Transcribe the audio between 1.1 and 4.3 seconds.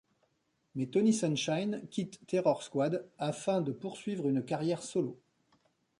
Sunshine quitte Terror Squad afin de poursuivre